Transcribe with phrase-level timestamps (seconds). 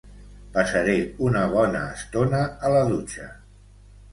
[0.53, 0.95] Passaré
[1.27, 3.29] una bona estona a la dutxa